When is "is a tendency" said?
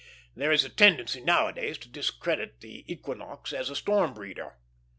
0.51-1.21